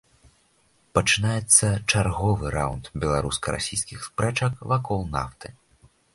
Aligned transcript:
Пачынаецца 0.97 1.67
чарговы 1.91 2.53
раўнд 2.57 2.91
беларуска-расійскіх 3.05 3.99
спрэчак 4.09 4.53
вакол 4.75 4.99
нафты. 5.19 5.47